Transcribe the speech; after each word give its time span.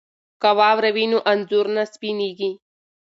که 0.41 0.49
واوره 0.59 0.89
وي 0.95 1.05
نو 1.11 1.19
انځور 1.31 1.65
نه 1.75 1.83
سپینیږي. 1.93 2.51